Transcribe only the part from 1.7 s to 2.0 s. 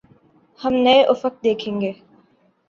گے۔